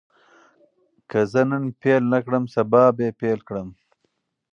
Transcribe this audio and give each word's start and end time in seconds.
که 1.09 1.19
زه 1.31 1.41
نن 1.49 1.63
پیل 1.81 2.03
نه 2.13 2.19
کړم، 2.25 2.43
سبا 2.53 2.83
به 2.97 3.07
پیل 3.19 3.39
کړم. 3.47 3.67